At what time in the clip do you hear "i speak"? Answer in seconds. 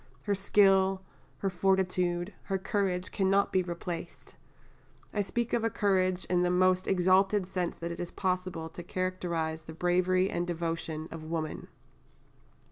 5.13-5.53